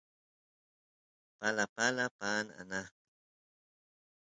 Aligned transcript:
palapala 1.39 2.05
paan 2.17 2.47
anaqpi 2.59 3.03